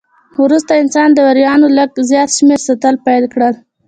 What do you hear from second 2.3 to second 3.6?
شمېر ساتل پیل کړل.